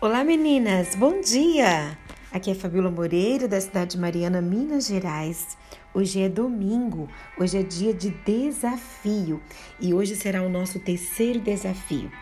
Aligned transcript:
Olá 0.00 0.22
meninas, 0.22 0.94
bom 0.94 1.20
dia! 1.20 1.98
Aqui 2.30 2.52
é 2.52 2.54
Fabíola 2.54 2.88
Moreira, 2.88 3.48
da 3.48 3.60
cidade 3.60 3.96
de 3.96 3.98
Mariana, 3.98 4.40
Minas 4.40 4.86
Gerais. 4.86 5.58
Hoje 5.92 6.22
é 6.22 6.28
domingo, 6.28 7.08
hoje 7.36 7.58
é 7.58 7.64
dia 7.64 7.92
de 7.92 8.10
desafio 8.10 9.42
e 9.80 9.92
hoje 9.92 10.14
será 10.14 10.40
o 10.42 10.48
nosso 10.48 10.78
terceiro 10.78 11.40
desafio. 11.40 12.12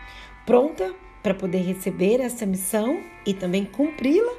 Pronta 0.43 0.91
para 1.21 1.35
poder 1.35 1.59
receber 1.59 2.19
essa 2.19 2.47
missão 2.47 2.99
e 3.23 3.31
também 3.31 3.63
cumpri-la? 3.63 4.33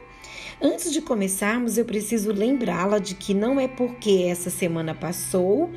Antes 0.61 0.93
de 0.93 1.01
começarmos, 1.01 1.79
eu 1.79 1.85
preciso 1.85 2.33
lembrá-la 2.33 2.99
de 2.99 3.15
que 3.15 3.35
não 3.35 3.61
é 3.61 3.69
porque 3.69 4.27
essa 4.29 4.51
semana 4.51 4.97
passou, 4.97 5.71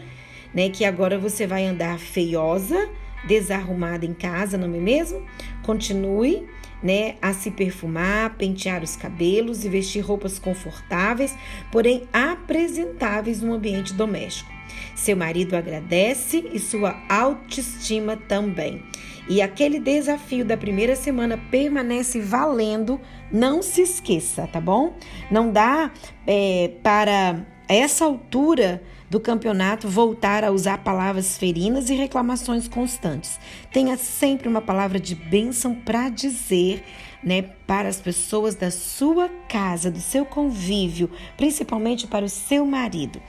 né, 0.51 0.67
que 0.71 0.83
agora 0.83 1.19
você 1.19 1.45
vai 1.45 1.67
andar 1.67 1.99
feiosa, 1.99 2.89
desarrumada 3.27 4.03
em 4.03 4.15
casa, 4.15 4.57
não 4.57 4.65
é 4.65 4.79
mesmo? 4.79 5.23
Continue 5.61 6.49
né, 6.81 7.15
a 7.21 7.33
se 7.33 7.51
perfumar, 7.51 8.35
pentear 8.37 8.83
os 8.83 8.95
cabelos 8.95 9.63
e 9.65 9.69
vestir 9.69 10.01
roupas 10.01 10.39
confortáveis, 10.39 11.35
porém 11.71 12.03
apresentáveis 12.11 13.41
no 13.41 13.53
ambiente 13.53 13.93
doméstico. 13.93 14.51
Seu 14.95 15.15
marido 15.15 15.55
agradece 15.55 16.49
e 16.53 16.59
sua 16.59 17.01
autoestima 17.09 18.15
também. 18.15 18.83
E 19.27 19.41
aquele 19.41 19.79
desafio 19.79 20.43
da 20.43 20.57
primeira 20.57 20.95
semana 20.95 21.37
permanece 21.49 22.19
valendo. 22.19 22.99
Não 23.31 23.61
se 23.61 23.81
esqueça, 23.81 24.47
tá 24.47 24.59
bom? 24.59 24.95
Não 25.29 25.51
dá 25.51 25.91
é, 26.27 26.71
para 26.83 27.45
essa 27.73 28.05
altura 28.05 28.81
do 29.09 29.19
campeonato 29.19 29.89
voltar 29.89 30.43
a 30.43 30.51
usar 30.51 30.79
palavras 30.79 31.37
ferinas 31.37 31.89
e 31.89 31.95
reclamações 31.95 32.67
constantes. 32.67 33.37
Tenha 33.71 33.97
sempre 33.97 34.47
uma 34.47 34.61
palavra 34.61 34.99
de 34.99 35.13
bênção 35.15 35.75
para 35.75 36.07
dizer, 36.07 36.83
né, 37.21 37.41
para 37.67 37.89
as 37.89 37.99
pessoas 37.99 38.55
da 38.55 38.71
sua 38.71 39.29
casa, 39.49 39.91
do 39.91 39.99
seu 39.99 40.25
convívio, 40.25 41.09
principalmente 41.35 42.07
para 42.07 42.23
o 42.23 42.29
seu 42.29 42.65
marido. 42.65 43.21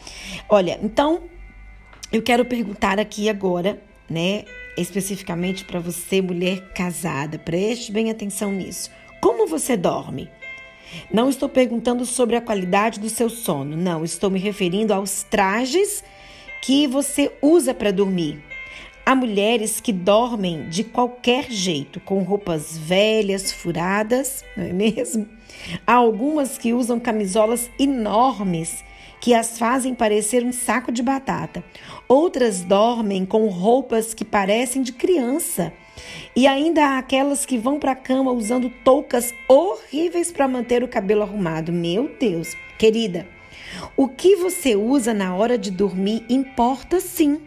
Olha, 0.48 0.78
então 0.82 1.24
eu 2.12 2.22
quero 2.22 2.44
perguntar 2.44 3.00
aqui 3.00 3.28
agora, 3.28 3.82
né, 4.08 4.44
especificamente 4.76 5.64
para 5.64 5.80
você, 5.80 6.22
mulher 6.22 6.72
casada, 6.74 7.38
preste 7.38 7.90
bem 7.90 8.08
atenção 8.08 8.52
nisso. 8.52 8.88
Como 9.20 9.46
você 9.48 9.76
dorme? 9.76 10.28
Não 11.12 11.28
estou 11.28 11.48
perguntando 11.48 12.04
sobre 12.06 12.36
a 12.36 12.40
qualidade 12.40 13.00
do 13.00 13.08
seu 13.08 13.28
sono, 13.28 13.76
não, 13.76 14.04
estou 14.04 14.30
me 14.30 14.38
referindo 14.38 14.92
aos 14.92 15.22
trajes 15.22 16.02
que 16.62 16.86
você 16.86 17.32
usa 17.42 17.74
para 17.74 17.92
dormir. 17.92 18.42
Há 19.04 19.16
mulheres 19.16 19.80
que 19.80 19.92
dormem 19.92 20.68
de 20.68 20.84
qualquer 20.84 21.50
jeito, 21.50 21.98
com 21.98 22.22
roupas 22.22 22.78
velhas, 22.78 23.50
furadas, 23.50 24.44
não 24.56 24.64
é 24.64 24.72
mesmo? 24.72 25.28
Há 25.84 25.94
algumas 25.94 26.56
que 26.56 26.72
usam 26.72 27.00
camisolas 27.00 27.68
enormes 27.78 28.84
que 29.20 29.34
as 29.34 29.58
fazem 29.58 29.94
parecer 29.94 30.44
um 30.44 30.52
saco 30.52 30.92
de 30.92 31.02
batata. 31.02 31.64
Outras 32.08 32.62
dormem 32.62 33.24
com 33.24 33.46
roupas 33.48 34.14
que 34.14 34.24
parecem 34.24 34.82
de 34.82 34.92
criança 34.92 35.72
e 36.34 36.46
ainda 36.46 36.84
há 36.84 36.98
aquelas 36.98 37.44
que 37.44 37.58
vão 37.58 37.78
para 37.78 37.92
a 37.92 37.96
cama 37.96 38.32
usando 38.32 38.70
toucas 38.84 39.34
horríveis 39.48 40.32
para 40.32 40.48
manter 40.48 40.82
o 40.82 40.88
cabelo 40.88 41.22
arrumado. 41.22 41.72
Meu 41.72 42.10
Deus, 42.18 42.56
querida, 42.78 43.26
o 43.96 44.08
que 44.08 44.36
você 44.36 44.74
usa 44.74 45.12
na 45.12 45.34
hora 45.34 45.58
de 45.58 45.70
dormir 45.70 46.24
importa 46.28 47.00
sim. 47.00 47.40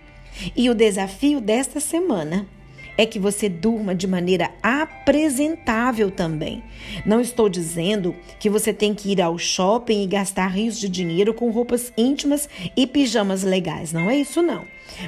E 0.55 0.69
o 0.69 0.75
desafio 0.75 1.39
desta 1.39 1.79
semana 1.79 2.47
é 2.97 3.05
que 3.05 3.19
você 3.19 3.49
durma 3.49 3.93
de 3.93 4.07
maneira 4.07 4.51
apresentável 4.61 6.09
também. 6.11 6.63
Não 7.05 7.19
estou 7.19 7.49
dizendo 7.49 8.15
que 8.39 8.49
você 8.49 8.73
tem 8.73 8.93
que 8.93 9.11
ir 9.11 9.21
ao 9.21 9.37
shopping 9.37 10.03
e 10.03 10.07
gastar 10.07 10.47
rios 10.47 10.79
de 10.79 10.89
dinheiro 10.89 11.33
com 11.33 11.49
roupas 11.51 11.91
íntimas 11.97 12.49
e 12.75 12.87
pijamas 12.87 13.43
legais. 13.43 13.91
Não 13.91 14.09
é 14.09 14.17
isso, 14.17 14.41
não. 14.41 14.65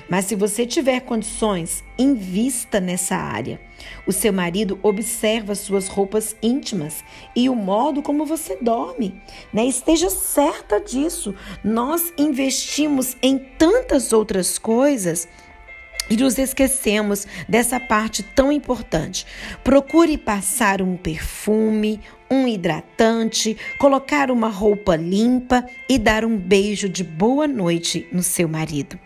Mas 0.09 0.25
se 0.25 0.35
você 0.35 0.65
tiver 0.65 1.01
condições, 1.01 1.83
invista 1.97 2.79
nessa 2.79 3.15
área. 3.15 3.59
O 4.05 4.11
seu 4.11 4.33
marido 4.33 4.79
observa 4.81 5.55
suas 5.55 5.87
roupas 5.87 6.35
íntimas 6.41 7.03
e 7.35 7.47
o 7.47 7.55
modo 7.55 8.01
como 8.01 8.25
você 8.25 8.57
dorme. 8.57 9.21
Né? 9.53 9.65
Esteja 9.65 10.09
certa 10.09 10.79
disso. 10.79 11.33
Nós 11.63 12.11
investimos 12.17 13.15
em 13.21 13.37
tantas 13.37 14.11
outras 14.11 14.57
coisas 14.57 15.27
e 16.09 16.17
nos 16.17 16.37
esquecemos 16.37 17.27
dessa 17.47 17.79
parte 17.79 18.23
tão 18.23 18.51
importante. 18.51 19.25
Procure 19.63 20.17
passar 20.17 20.81
um 20.81 20.95
perfume, 20.95 21.99
um 22.29 22.47
hidratante, 22.47 23.57
colocar 23.79 24.31
uma 24.31 24.49
roupa 24.49 24.95
limpa 24.95 25.65
e 25.89 25.97
dar 25.97 26.25
um 26.25 26.37
beijo 26.37 26.89
de 26.89 27.03
boa 27.03 27.47
noite 27.47 28.07
no 28.11 28.23
seu 28.23 28.47
marido. 28.47 28.99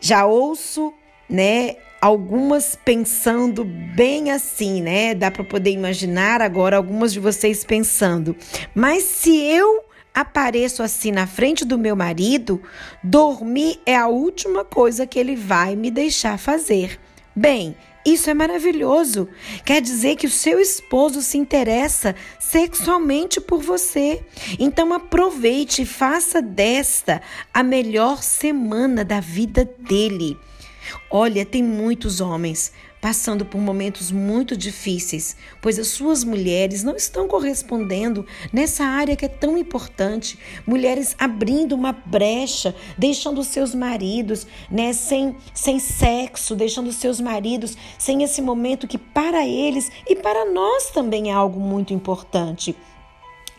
Já 0.00 0.26
ouço, 0.26 0.92
né, 1.28 1.76
algumas 2.00 2.76
pensando 2.76 3.64
bem 3.64 4.30
assim, 4.30 4.82
né? 4.82 5.14
Dá 5.14 5.30
para 5.30 5.42
poder 5.42 5.70
imaginar 5.70 6.42
agora 6.42 6.76
algumas 6.76 7.12
de 7.12 7.18
vocês 7.18 7.64
pensando. 7.64 8.36
Mas 8.74 9.04
se 9.04 9.34
eu 9.34 9.82
apareço 10.14 10.82
assim 10.82 11.10
na 11.10 11.26
frente 11.26 11.64
do 11.64 11.76
meu 11.76 11.96
marido, 11.96 12.62
dormir 13.02 13.80
é 13.84 13.96
a 13.96 14.06
última 14.06 14.64
coisa 14.64 15.06
que 15.06 15.18
ele 15.18 15.34
vai 15.34 15.74
me 15.74 15.90
deixar 15.90 16.38
fazer. 16.38 17.00
Bem, 17.34 17.76
isso 18.06 18.28
é 18.28 18.34
maravilhoso. 18.34 19.28
Quer 19.64 19.80
dizer 19.80 20.16
que 20.16 20.26
o 20.26 20.30
seu 20.30 20.60
esposo 20.60 21.20
se 21.22 21.38
interessa 21.38 22.14
sexualmente 22.38 23.40
por 23.40 23.60
você. 23.60 24.22
Então 24.58 24.92
aproveite 24.92 25.82
e 25.82 25.86
faça 25.86 26.40
desta 26.40 27.20
a 27.52 27.62
melhor 27.62 28.22
semana 28.22 29.04
da 29.04 29.20
vida 29.20 29.68
dele. 29.78 30.38
Olha, 31.10 31.46
tem 31.46 31.62
muitos 31.62 32.20
homens 32.20 32.72
passando 33.04 33.44
por 33.44 33.60
momentos 33.60 34.10
muito 34.10 34.56
difíceis, 34.56 35.36
pois 35.60 35.78
as 35.78 35.88
suas 35.88 36.24
mulheres 36.24 36.82
não 36.82 36.96
estão 36.96 37.28
correspondendo 37.28 38.26
nessa 38.50 38.82
área 38.82 39.14
que 39.14 39.26
é 39.26 39.28
tão 39.28 39.58
importante. 39.58 40.38
Mulheres 40.66 41.14
abrindo 41.18 41.74
uma 41.74 41.92
brecha, 41.92 42.74
deixando 42.96 43.44
seus 43.44 43.74
maridos 43.74 44.46
né, 44.70 44.94
sem, 44.94 45.36
sem 45.52 45.78
sexo, 45.78 46.56
deixando 46.56 46.90
seus 46.92 47.20
maridos 47.20 47.76
sem 47.98 48.22
esse 48.22 48.40
momento 48.40 48.88
que 48.88 48.96
para 48.96 49.46
eles 49.46 49.92
e 50.08 50.16
para 50.16 50.50
nós 50.50 50.88
também 50.88 51.30
é 51.30 51.34
algo 51.34 51.60
muito 51.60 51.92
importante. 51.92 52.74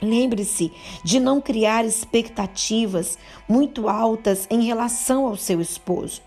Lembre-se 0.02 0.72
de 1.04 1.20
não 1.20 1.40
criar 1.40 1.86
expectativas 1.86 3.16
muito 3.48 3.88
altas 3.88 4.48
em 4.50 4.64
relação 4.64 5.28
ao 5.28 5.38
seu 5.38 5.62
esposo. 5.62 6.24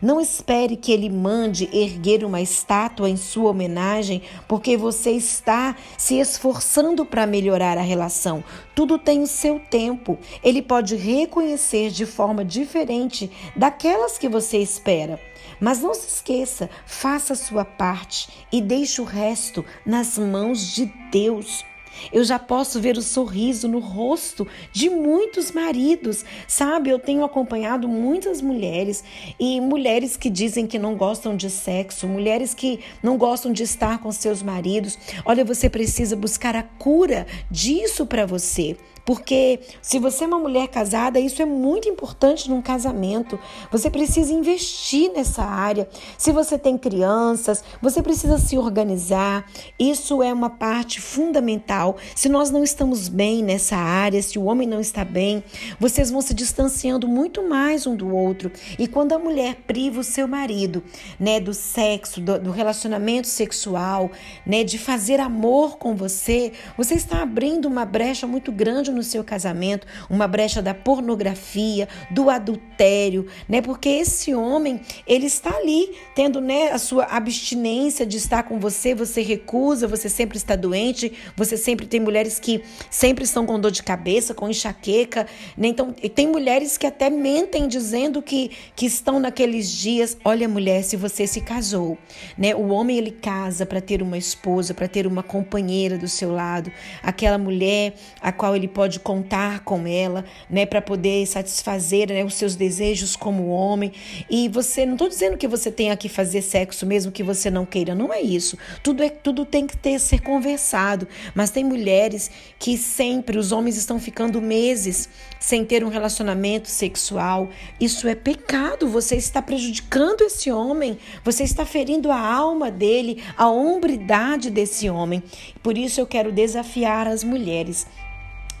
Não 0.00 0.20
espere 0.20 0.76
que 0.76 0.92
ele 0.92 1.10
mande 1.10 1.68
erguer 1.72 2.24
uma 2.24 2.40
estátua 2.40 3.08
em 3.08 3.16
sua 3.16 3.50
homenagem, 3.50 4.22
porque 4.48 4.76
você 4.76 5.10
está 5.10 5.76
se 5.98 6.18
esforçando 6.18 7.04
para 7.04 7.26
melhorar 7.26 7.76
a 7.76 7.82
relação. 7.82 8.42
Tudo 8.74 8.98
tem 8.98 9.22
o 9.22 9.26
seu 9.26 9.58
tempo. 9.58 10.18
Ele 10.42 10.62
pode 10.62 10.96
reconhecer 10.96 11.90
de 11.90 12.06
forma 12.06 12.44
diferente 12.44 13.30
daquelas 13.54 14.16
que 14.16 14.28
você 14.28 14.58
espera. 14.58 15.20
Mas 15.60 15.80
não 15.80 15.92
se 15.92 16.08
esqueça, 16.08 16.70
faça 16.86 17.34
a 17.34 17.36
sua 17.36 17.64
parte 17.64 18.28
e 18.50 18.62
deixe 18.62 19.00
o 19.00 19.04
resto 19.04 19.64
nas 19.84 20.16
mãos 20.16 20.74
de 20.74 20.86
Deus. 21.10 21.64
Eu 22.12 22.24
já 22.24 22.38
posso 22.38 22.80
ver 22.80 22.96
o 22.96 23.02
sorriso 23.02 23.68
no 23.68 23.78
rosto 23.78 24.46
de 24.72 24.88
muitos 24.88 25.50
maridos, 25.50 26.24
sabe? 26.46 26.90
Eu 26.90 26.98
tenho 26.98 27.24
acompanhado 27.24 27.88
muitas 27.88 28.40
mulheres 28.40 29.04
e 29.38 29.60
mulheres 29.60 30.16
que 30.16 30.30
dizem 30.30 30.66
que 30.66 30.78
não 30.78 30.96
gostam 30.96 31.36
de 31.36 31.50
sexo, 31.50 32.06
mulheres 32.06 32.54
que 32.54 32.80
não 33.02 33.16
gostam 33.16 33.52
de 33.52 33.62
estar 33.62 33.98
com 33.98 34.10
seus 34.12 34.42
maridos. 34.42 34.98
Olha, 35.24 35.44
você 35.44 35.68
precisa 35.68 36.16
buscar 36.16 36.56
a 36.56 36.62
cura 36.62 37.26
disso 37.50 38.06
para 38.06 38.26
você. 38.26 38.76
Porque 39.04 39.60
se 39.82 39.98
você 39.98 40.24
é 40.24 40.26
uma 40.26 40.38
mulher 40.38 40.68
casada, 40.68 41.18
isso 41.18 41.42
é 41.42 41.44
muito 41.44 41.88
importante 41.88 42.48
num 42.48 42.62
casamento. 42.62 43.38
Você 43.70 43.90
precisa 43.90 44.32
investir 44.32 45.10
nessa 45.12 45.42
área. 45.42 45.88
Se 46.16 46.30
você 46.30 46.58
tem 46.58 46.76
crianças, 46.76 47.64
você 47.80 48.02
precisa 48.02 48.38
se 48.38 48.56
organizar. 48.56 49.44
Isso 49.78 50.22
é 50.22 50.32
uma 50.32 50.50
parte 50.50 51.00
fundamental 51.00 51.79
se 52.14 52.28
nós 52.28 52.50
não 52.50 52.62
estamos 52.62 53.08
bem 53.08 53.42
nessa 53.42 53.76
área, 53.76 54.22
se 54.22 54.38
o 54.38 54.44
homem 54.44 54.68
não 54.68 54.80
está 54.80 55.04
bem, 55.04 55.42
vocês 55.78 56.10
vão 56.10 56.20
se 56.20 56.34
distanciando 56.34 57.08
muito 57.08 57.48
mais 57.48 57.86
um 57.86 57.94
do 57.96 58.14
outro. 58.14 58.50
E 58.78 58.86
quando 58.86 59.12
a 59.12 59.18
mulher 59.18 59.56
priva 59.66 60.00
o 60.00 60.04
seu 60.04 60.26
marido, 60.28 60.82
né, 61.18 61.40
do 61.40 61.54
sexo, 61.54 62.20
do, 62.20 62.38
do 62.38 62.50
relacionamento 62.50 63.26
sexual, 63.26 64.10
né, 64.44 64.64
de 64.64 64.78
fazer 64.78 65.20
amor 65.20 65.78
com 65.78 65.94
você, 65.94 66.52
você 66.76 66.94
está 66.94 67.22
abrindo 67.22 67.66
uma 67.66 67.84
brecha 67.84 68.26
muito 68.26 68.52
grande 68.52 68.90
no 68.90 69.02
seu 69.02 69.24
casamento, 69.24 69.86
uma 70.08 70.26
brecha 70.26 70.60
da 70.60 70.74
pornografia, 70.74 71.88
do 72.10 72.28
adultério, 72.28 73.26
né? 73.48 73.62
Porque 73.62 73.88
esse 73.88 74.34
homem, 74.34 74.80
ele 75.06 75.26
está 75.26 75.56
ali 75.56 75.96
tendo, 76.14 76.40
né, 76.40 76.70
a 76.72 76.78
sua 76.78 77.04
abstinência 77.04 78.04
de 78.04 78.16
estar 78.16 78.42
com 78.42 78.58
você, 78.58 78.94
você 78.94 79.22
recusa, 79.22 79.86
você 79.86 80.08
sempre 80.08 80.36
está 80.36 80.56
doente, 80.56 81.12
você 81.36 81.56
sempre 81.56 81.69
tem 81.76 82.00
mulheres 82.00 82.38
que 82.38 82.62
sempre 82.90 83.24
estão 83.24 83.46
com 83.46 83.58
dor 83.58 83.70
de 83.70 83.82
cabeça, 83.82 84.34
com 84.34 84.48
enxaqueca, 84.48 85.26
né? 85.56 85.68
Então, 85.68 85.92
tem 85.92 86.26
mulheres 86.26 86.76
que 86.76 86.86
até 86.86 87.10
mentem 87.10 87.68
dizendo 87.68 88.22
que, 88.22 88.50
que 88.74 88.86
estão 88.86 89.20
naqueles 89.20 89.70
dias. 89.70 90.16
Olha, 90.24 90.48
mulher, 90.48 90.82
se 90.84 90.96
você 90.96 91.26
se 91.26 91.40
casou, 91.40 91.96
né? 92.36 92.54
O 92.54 92.68
homem 92.68 92.98
ele 92.98 93.10
casa 93.10 93.64
para 93.64 93.80
ter 93.80 94.02
uma 94.02 94.18
esposa, 94.18 94.74
para 94.74 94.88
ter 94.88 95.06
uma 95.06 95.22
companheira 95.22 95.96
do 95.96 96.08
seu 96.08 96.32
lado, 96.32 96.70
aquela 97.02 97.38
mulher 97.38 97.94
a 98.20 98.32
qual 98.32 98.54
ele 98.56 98.68
pode 98.68 99.00
contar 99.00 99.60
com 99.60 99.86
ela, 99.86 100.24
né, 100.48 100.66
para 100.66 100.80
poder 100.80 101.26
satisfazer, 101.26 102.08
né, 102.08 102.24
os 102.24 102.34
seus 102.34 102.56
desejos 102.56 103.16
como 103.16 103.48
homem. 103.48 103.92
E 104.28 104.48
você, 104.48 104.84
não 104.84 104.94
estou 104.94 105.08
dizendo 105.08 105.36
que 105.36 105.48
você 105.48 105.70
tenha 105.70 105.96
que 105.96 106.08
fazer 106.08 106.42
sexo 106.42 106.86
mesmo 106.86 107.12
que 107.12 107.22
você 107.22 107.50
não 107.50 107.64
queira, 107.64 107.94
não 107.94 108.12
é 108.12 108.20
isso. 108.20 108.56
Tudo 108.82 109.02
é 109.02 109.10
tudo 109.10 109.44
tem 109.44 109.66
que 109.66 109.76
ter 109.76 109.98
ser 109.98 110.20
conversado, 110.20 111.06
mas 111.34 111.50
tem 111.50 111.59
mulheres 111.64 112.30
que 112.58 112.76
sempre 112.76 113.38
os 113.38 113.52
homens 113.52 113.76
estão 113.76 113.98
ficando 113.98 114.40
meses 114.40 115.08
sem 115.38 115.64
ter 115.64 115.84
um 115.84 115.88
relacionamento 115.88 116.68
sexual. 116.68 117.50
Isso 117.80 118.06
é 118.08 118.14
pecado. 118.14 118.88
Você 118.88 119.16
está 119.16 119.40
prejudicando 119.40 120.22
esse 120.22 120.50
homem, 120.50 120.98
você 121.24 121.44
está 121.44 121.64
ferindo 121.64 122.10
a 122.10 122.20
alma 122.20 122.70
dele, 122.70 123.22
a 123.36 123.48
hombridade 123.48 124.50
desse 124.50 124.88
homem. 124.88 125.22
Por 125.62 125.76
isso 125.76 126.00
eu 126.00 126.06
quero 126.06 126.32
desafiar 126.32 127.06
as 127.06 127.24
mulheres 127.24 127.86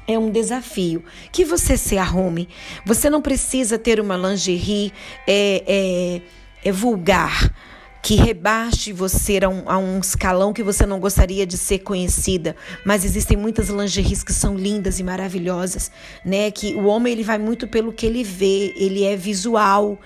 é 0.06 0.18
um 0.18 0.30
desafio. 0.30 1.04
Que 1.30 1.44
você 1.44 1.76
se 1.76 1.96
arrume. 1.96 2.48
Você 2.84 3.08
não 3.08 3.22
precisa 3.22 3.78
ter 3.78 4.00
uma 4.00 4.16
lingerie 4.16 4.92
é, 5.26 5.62
é, 6.64 6.68
é 6.68 6.72
vulgar 6.72 7.54
que 8.02 8.14
rebaixe 8.14 8.92
você 8.92 9.40
a 9.42 9.48
um, 9.48 9.62
a 9.66 9.78
um, 9.78 9.98
escalão 9.98 10.52
que 10.52 10.62
você 10.62 10.86
não 10.86 10.98
gostaria 10.98 11.46
de 11.46 11.56
ser 11.58 11.80
conhecida. 11.80 12.56
Mas 12.84 13.04
existem 13.04 13.36
muitas 13.36 13.68
lingeries 13.68 14.22
que 14.22 14.32
são 14.32 14.54
lindas 14.54 14.98
e 14.98 15.04
maravilhosas, 15.04 15.90
né? 16.24 16.50
Que 16.50 16.74
o 16.74 16.86
homem 16.86 17.12
ele 17.12 17.22
vai 17.22 17.38
muito 17.38 17.68
pelo 17.68 17.92
que 17.92 18.06
ele 18.06 18.24
vê, 18.24 18.72
ele 18.76 19.04
é 19.04 19.16
visual. 19.16 19.98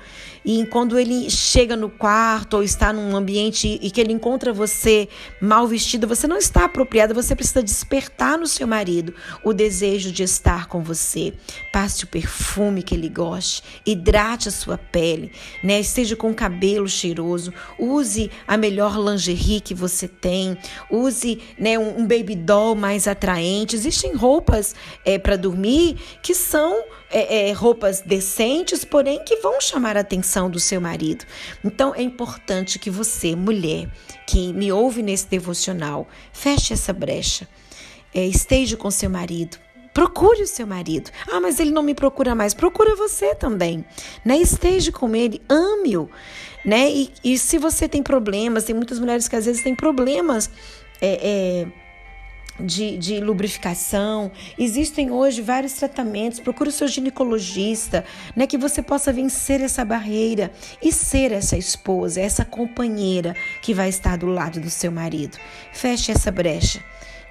E 0.44 0.66
quando 0.66 0.98
ele 0.98 1.30
chega 1.30 1.74
no 1.74 1.88
quarto 1.88 2.54
ou 2.54 2.62
está 2.62 2.92
num 2.92 3.16
ambiente 3.16 3.78
e 3.80 3.90
que 3.90 4.00
ele 4.00 4.12
encontra 4.12 4.52
você 4.52 5.08
mal 5.40 5.66
vestido, 5.66 6.06
você 6.06 6.26
não 6.26 6.36
está 6.36 6.64
apropriada, 6.64 7.14
você 7.14 7.34
precisa 7.34 7.62
despertar 7.62 8.38
no 8.38 8.46
seu 8.46 8.66
marido 8.66 9.14
o 9.42 9.52
desejo 9.52 10.12
de 10.12 10.22
estar 10.22 10.66
com 10.66 10.82
você. 10.82 11.32
Passe 11.72 12.04
o 12.04 12.06
perfume 12.06 12.82
que 12.82 12.94
ele 12.94 13.08
goste, 13.08 13.62
hidrate 13.86 14.48
a 14.48 14.52
sua 14.52 14.76
pele, 14.76 15.32
né? 15.62 15.80
Esteja 15.80 16.14
com 16.14 16.30
o 16.30 16.34
cabelo 16.34 16.88
cheiroso, 16.88 17.52
use 17.78 18.30
a 18.46 18.56
melhor 18.56 18.98
lingerie 18.98 19.60
que 19.60 19.74
você 19.74 20.06
tem, 20.06 20.58
use 20.90 21.40
né, 21.58 21.78
um, 21.78 22.00
um 22.00 22.06
baby 22.06 22.34
doll 22.34 22.74
mais 22.74 23.08
atraente. 23.08 23.76
Existem 23.76 24.14
roupas 24.14 24.74
é, 25.04 25.18
para 25.18 25.36
dormir 25.36 25.96
que 26.22 26.34
são 26.34 26.84
é, 27.10 27.48
é, 27.48 27.52
roupas 27.52 28.00
decentes, 28.00 28.84
porém 28.84 29.22
que 29.24 29.36
vão 29.36 29.60
chamar 29.60 29.96
a 29.96 30.04
do 30.50 30.60
seu 30.60 30.80
marido. 30.80 31.24
Então 31.64 31.94
é 31.94 32.02
importante 32.02 32.78
que 32.78 32.90
você, 32.90 33.34
mulher, 33.34 33.88
que 34.26 34.52
me 34.52 34.72
ouve 34.72 35.02
nesse 35.02 35.26
devocional, 35.28 36.08
feche 36.32 36.72
essa 36.72 36.92
brecha. 36.92 37.48
É, 38.14 38.24
esteja 38.26 38.76
com 38.76 38.90
seu 38.90 39.10
marido, 39.10 39.58
Procure 39.94 40.42
o 40.42 40.46
seu 40.46 40.66
marido. 40.66 41.08
Ah, 41.30 41.40
mas 41.40 41.60
ele 41.60 41.70
não 41.70 41.82
me 41.82 41.94
procura 41.94 42.34
mais. 42.34 42.52
Procura 42.52 42.96
você 42.96 43.32
também. 43.32 43.84
Né? 44.24 44.38
Esteja 44.38 44.90
com 44.90 45.14
ele, 45.14 45.40
ame-o. 45.48 46.10
Né? 46.64 46.90
E, 46.90 47.12
e, 47.22 47.38
se 47.38 47.58
você 47.58 47.88
tem 47.88 48.02
problemas, 48.02 48.64
tem 48.64 48.74
muitas 48.74 48.98
mulheres 48.98 49.28
que 49.28 49.36
às 49.36 49.46
vezes 49.46 49.62
têm 49.62 49.74
problemas. 49.74 50.50
É, 51.00 51.20
é, 51.22 51.83
de, 52.58 52.96
de, 52.96 53.20
lubrificação. 53.20 54.30
Existem 54.58 55.10
hoje 55.10 55.42
vários 55.42 55.72
tratamentos. 55.74 56.40
Procure 56.40 56.68
o 56.68 56.72
seu 56.72 56.88
ginecologista, 56.88 58.04
né, 58.34 58.46
que 58.46 58.58
você 58.58 58.82
possa 58.82 59.12
vencer 59.12 59.60
essa 59.60 59.84
barreira 59.84 60.52
e 60.82 60.92
ser 60.92 61.32
essa 61.32 61.56
esposa, 61.56 62.20
essa 62.20 62.44
companheira 62.44 63.34
que 63.62 63.74
vai 63.74 63.88
estar 63.88 64.16
do 64.16 64.26
lado 64.26 64.60
do 64.60 64.70
seu 64.70 64.92
marido. 64.92 65.38
Feche 65.72 66.12
essa 66.12 66.30
brecha 66.30 66.80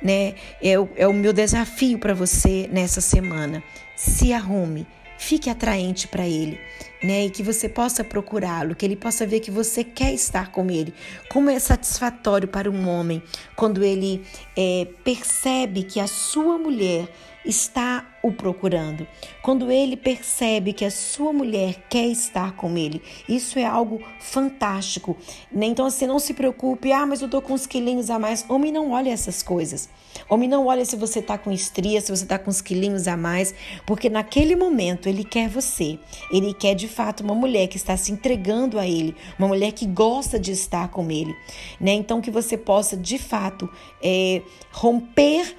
né? 0.04 0.36
É 0.62 0.78
o, 0.78 0.90
é 0.98 1.08
o 1.08 1.14
meu 1.14 1.32
desafio 1.32 1.98
para 1.98 2.14
você 2.14 2.70
nessa 2.72 3.00
semana. 3.00 3.64
Se 3.96 4.34
arrume, 4.34 4.86
fique 5.24 5.50
atraente 5.50 6.08
para 6.08 6.28
ele, 6.28 6.60
né? 7.02 7.26
E 7.26 7.30
que 7.30 7.42
você 7.42 7.70
possa 7.70 8.04
procurá-lo, 8.04 8.76
que 8.76 8.86
ele 8.86 8.96
possa 8.96 9.26
ver 9.26 9.40
que 9.40 9.50
você 9.50 9.84
quer 9.84 10.14
estar 10.14 10.52
com 10.52 10.70
ele. 10.70 10.94
Como 11.30 11.50
é 11.50 11.58
satisfatório 11.60 12.48
para 12.48 12.70
um 12.70 12.88
homem 12.90 13.24
quando 13.56 13.84
ele 13.84 14.22
é, 14.56 14.86
percebe 15.04 15.84
que 15.84 16.00
a 16.00 16.08
sua 16.08 16.58
mulher 16.58 17.08
está 17.46 18.06
o 18.24 18.32
procurando. 18.32 19.06
Quando 19.42 19.70
ele 19.70 19.98
percebe 19.98 20.72
que 20.72 20.86
a 20.86 20.92
sua 20.92 21.34
mulher 21.34 21.84
quer 21.90 22.06
estar 22.08 22.56
com 22.56 22.78
ele, 22.78 23.02
isso 23.28 23.60
é 23.60 23.66
algo 23.66 24.02
fantástico. 24.20 25.18
Né? 25.52 25.66
Então, 25.66 25.86
assim, 25.86 26.08
não 26.08 26.20
se 26.20 26.34
preocupe, 26.34 26.92
ah, 26.94 27.06
mas 27.06 27.22
eu 27.22 27.30
tô 27.30 27.42
com 27.42 27.54
uns 27.54 27.68
quilinhos 27.68 28.10
a 28.10 28.18
mais. 28.18 28.46
Homem 28.48 28.72
não 28.72 28.92
olha 28.92 29.10
essas 29.10 29.44
coisas. 29.44 29.90
Homem 30.30 30.48
não 30.48 30.68
olha 30.68 30.86
se 30.86 30.96
você 30.96 31.22
tá 31.22 31.38
com 31.38 31.52
estria, 31.52 32.00
se 32.00 32.12
você 32.12 32.26
tá 32.26 32.40
com 32.40 32.50
uns 32.50 32.62
quilinhos 32.62 33.08
a 33.08 33.18
mais, 33.18 33.54
porque 33.86 34.10
naquele 34.10 34.56
momento 34.56 35.10
ele 35.10 35.24
quer 35.24 35.50
você. 35.50 36.00
Ele 36.32 36.54
quer 36.54 36.76
de 36.76 36.88
fato 36.88 37.24
uma 37.24 37.36
mulher 37.36 37.68
que 37.68 37.78
está 37.78 37.98
se 37.98 38.12
entregando 38.12 38.80
a 38.80 38.88
ele, 38.88 39.16
uma 39.38 39.48
mulher 39.48 39.74
que 39.74 39.86
gosta 39.86 40.40
de 40.40 40.52
estar 40.52 40.90
com 40.90 41.12
ele, 41.12 41.36
né? 41.80 41.92
Então 41.92 42.22
que 42.22 42.32
você 42.32 42.58
possa 42.58 42.96
de 42.96 43.18
fato 43.18 43.70
é, 44.02 44.42
romper 44.72 45.56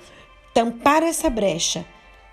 tampar 0.55 1.03
essa 1.03 1.29
brecha 1.29 1.85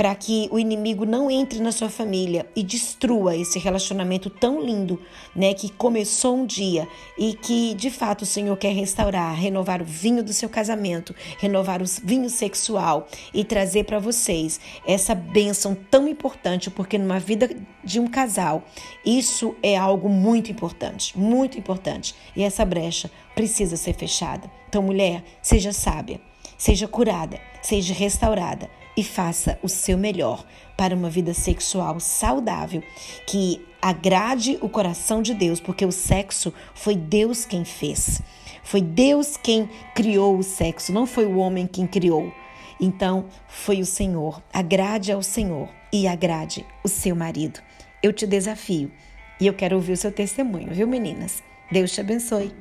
para 0.02 0.16
que 0.16 0.48
o 0.52 0.58
inimigo 0.58 1.06
não 1.06 1.30
entre 1.30 1.60
na 1.60 1.72
sua 1.72 1.88
família 1.88 2.48
e 2.56 2.64
destrua 2.64 3.36
esse 3.36 3.60
relacionamento 3.60 4.32
tão 4.32 4.60
lindo, 4.60 5.00
né, 5.36 5.54
que 5.54 5.72
começou 5.72 6.38
um 6.38 6.46
dia 6.46 6.88
e 7.16 7.36
que 7.36 7.76
de 7.76 7.92
fato 7.92 8.24
o 8.24 8.26
Senhor 8.26 8.58
quer 8.58 8.74
restaurar, 8.74 9.36
renovar 9.36 9.80
o 9.80 9.86
vinho 9.86 10.24
do 10.24 10.34
seu 10.34 10.50
casamento, 10.50 11.14
renovar 11.38 11.84
o 11.84 11.86
vinho 12.04 12.32
sexual 12.32 13.08
e 13.32 13.44
trazer 13.44 13.84
para 13.84 14.00
vocês 14.00 14.60
essa 14.88 15.14
bênção 15.14 15.76
tão 15.76 16.08
importante, 16.08 16.72
porque 16.72 16.98
numa 16.98 17.20
vida 17.20 17.50
de 17.84 18.00
um 18.00 18.08
casal, 18.08 18.64
isso 19.06 19.56
é 19.62 19.78
algo 19.78 20.10
muito 20.10 20.52
importante, 20.52 21.16
muito 21.16 21.60
importante. 21.60 22.16
E 22.36 22.42
essa 22.42 22.66
brecha 22.66 23.12
precisa 23.36 23.78
ser 23.78 23.94
fechada. 23.94 24.50
Então, 24.68 24.82
mulher, 24.82 25.24
seja 25.44 25.72
sábia 25.72 26.31
Seja 26.62 26.88
curada, 26.88 27.40
seja 27.60 27.92
restaurada 27.92 28.70
e 28.96 29.04
faça 29.04 29.58
o 29.64 29.68
seu 29.68 29.98
melhor 29.98 30.46
para 30.78 30.96
uma 30.96 31.10
vida 31.10 31.34
sexual 31.34 32.00
saudável 32.00 32.84
que 33.26 33.66
agrade 33.82 34.60
o 34.62 34.70
coração 34.70 35.24
de 35.24 35.34
Deus, 35.34 35.60
porque 35.60 35.84
o 35.84 35.92
sexo 35.92 36.54
foi 36.76 36.96
Deus 36.96 37.46
quem 37.46 37.66
fez. 37.66 38.22
Foi 38.62 38.80
Deus 38.80 39.38
quem 39.38 39.68
criou 39.96 40.38
o 40.38 40.44
sexo, 40.44 40.94
não 40.94 41.08
foi 41.08 41.26
o 41.26 41.38
homem 41.38 41.66
quem 41.66 41.88
criou. 41.88 42.32
Então, 42.80 43.26
foi 43.48 43.82
o 43.82 43.86
Senhor. 43.86 44.40
Agrade 44.54 45.12
ao 45.12 45.24
Senhor 45.24 45.68
e 45.92 46.08
agrade 46.08 46.64
o 46.84 46.88
seu 46.88 47.16
marido. 47.16 47.60
Eu 48.04 48.14
te 48.14 48.28
desafio 48.28 48.92
e 49.40 49.48
eu 49.48 49.54
quero 49.56 49.78
ouvir 49.78 49.94
o 49.94 49.98
seu 49.98 50.12
testemunho, 50.12 50.72
viu, 50.72 50.86
meninas? 50.86 51.42
Deus 51.72 51.92
te 51.92 52.02
abençoe. 52.02 52.54